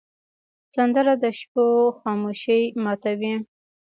سندره 0.75 1.13
د 1.23 1.25
شپو 1.39 1.65
خاموشي 1.99 2.61
ماتوې 2.83 3.33